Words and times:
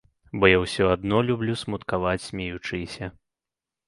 Бо 0.43 0.47
я 0.51 0.59
ўсё 0.61 0.85
адно 0.93 1.19
люблю 1.27 1.53
смуткаваць 1.63 2.23
смеючыся. 2.31 3.11